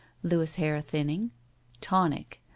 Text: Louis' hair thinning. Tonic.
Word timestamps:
Louis' 0.23 0.55
hair 0.55 0.81
thinning. 0.81 1.29
Tonic. 1.79 2.41